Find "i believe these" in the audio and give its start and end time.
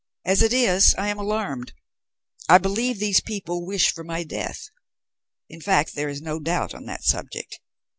2.49-3.19